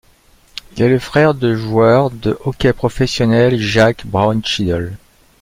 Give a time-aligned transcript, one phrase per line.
[0.75, 4.97] Il est le frère de joueur de hockey professionnel Jack Brownschidle.